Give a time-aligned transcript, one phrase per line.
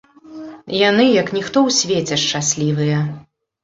[0.89, 3.09] Яны, як ніхто ў свеце, шчаслівыя.